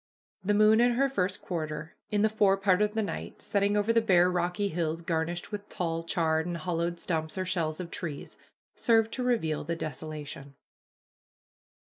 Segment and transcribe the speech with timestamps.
[0.43, 3.93] The moon in her first quarter, in the fore part of the night, setting over
[3.93, 8.35] the bare rocky hills garnished with tall, charred, and hollow stumps or shells of trees,
[8.73, 10.55] served to reveal the desolation.